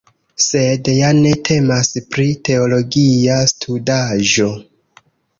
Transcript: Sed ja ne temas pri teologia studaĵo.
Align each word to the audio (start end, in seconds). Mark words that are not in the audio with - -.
Sed 0.43 0.87
ja 0.91 1.09
ne 1.17 1.33
temas 1.49 1.91
pri 2.15 2.25
teologia 2.49 3.35
studaĵo. 3.51 4.49